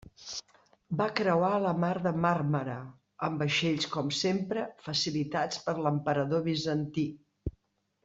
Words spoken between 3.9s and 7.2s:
com sempre facilitats per l'emperador bizantí.